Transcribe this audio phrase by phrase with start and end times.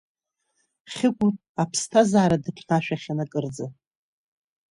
[0.93, 3.67] Хьыкәыр аԥсҭазаара дыԥнашәахьан акырӡа.